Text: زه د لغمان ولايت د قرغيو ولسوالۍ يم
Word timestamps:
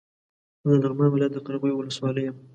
زه 0.69 0.75
د 0.81 0.83
لغمان 0.89 1.09
ولايت 1.11 1.31
د 1.33 1.39
قرغيو 1.45 1.79
ولسوالۍ 1.79 2.23
يم 2.27 2.35